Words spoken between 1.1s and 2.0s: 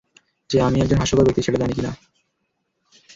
ব্যক্তি সেটা জানি কিনা?